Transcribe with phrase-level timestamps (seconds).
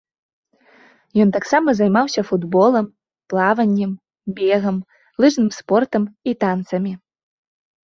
[1.25, 2.85] Ён таксама займаўся футболам,
[3.35, 3.91] плаваннем,
[4.41, 4.77] бегам,
[5.25, 6.93] лыжным спортам і танцамі.